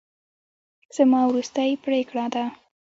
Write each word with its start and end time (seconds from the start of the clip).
زما 0.95 1.21
وروستۍ 1.27 1.71
پرېکړه 1.85 2.25
ده. 2.33 2.45